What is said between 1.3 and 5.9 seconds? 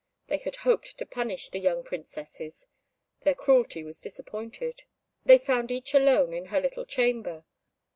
the young Princesses: their cruelty was disappointed. They found